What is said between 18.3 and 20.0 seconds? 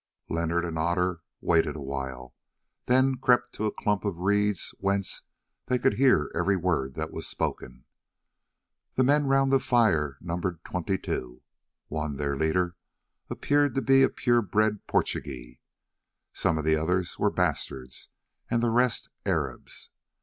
and the rest Arabs.